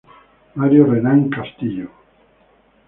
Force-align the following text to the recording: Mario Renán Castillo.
Mario 0.59 0.83
Renán 0.91 1.19
Castillo. 1.29 1.87